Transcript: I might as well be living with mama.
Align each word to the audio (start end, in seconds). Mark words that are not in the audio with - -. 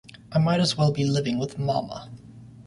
I 0.31 0.39
might 0.39 0.59
as 0.59 0.75
well 0.75 0.91
be 0.91 1.05
living 1.05 1.37
with 1.37 1.59
mama. 1.59 2.09